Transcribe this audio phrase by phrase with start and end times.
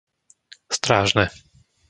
[0.79, 1.25] Strážne